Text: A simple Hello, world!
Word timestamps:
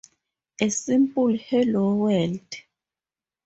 A 0.59 0.67
simple 0.71 1.37
Hello, 1.37 1.93
world! 1.93 2.47